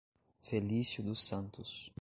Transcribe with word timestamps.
Felício 0.41 1.03
dos 1.03 1.19
Santos 1.19 1.87